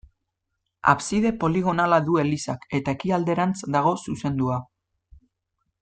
[0.93, 4.59] Abside poligonala du elizak eta ekialderantz dago zuzendua.